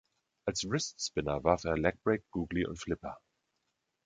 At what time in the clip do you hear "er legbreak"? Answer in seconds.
1.63-2.23